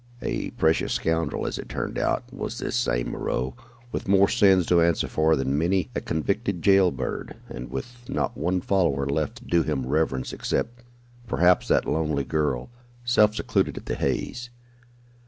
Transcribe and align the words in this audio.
A 0.23 0.49
precious 0.57 0.93
scoundrel, 0.93 1.45
as 1.45 1.59
it 1.59 1.69
turned 1.69 1.99
out, 1.99 2.23
was 2.33 2.57
this 2.57 2.75
same 2.75 3.11
Moreau, 3.11 3.53
with 3.91 4.07
more 4.07 4.27
sins 4.27 4.65
to 4.65 4.81
answer 4.81 5.07
for 5.07 5.35
than 5.35 5.59
many 5.59 5.91
a 5.95 6.01
convicted 6.01 6.63
jail 6.63 6.89
bird, 6.89 7.35
and 7.47 7.69
with 7.69 8.09
not 8.09 8.35
one 8.35 8.61
follower 8.61 9.05
left 9.05 9.35
to 9.35 9.45
do 9.45 9.61
him 9.61 9.85
reverence 9.85 10.33
except, 10.33 10.81
perhaps, 11.27 11.67
that 11.67 11.85
lonely 11.85 12.23
girl, 12.23 12.71
self 13.05 13.35
secluded 13.35 13.77
at 13.77 13.85
the 13.85 13.93
Hays. 13.93 14.49